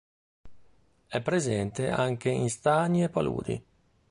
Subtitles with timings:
[1.05, 3.63] È presente anche in stagni e paludi.